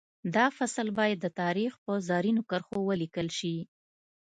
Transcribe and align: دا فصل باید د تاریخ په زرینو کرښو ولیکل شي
دا 0.35 0.45
فصل 0.57 0.87
باید 0.99 1.17
د 1.21 1.27
تاریخ 1.41 1.71
په 1.85 1.93
زرینو 2.09 2.41
کرښو 2.49 2.79
ولیکل 2.89 3.27
شي 3.37 3.55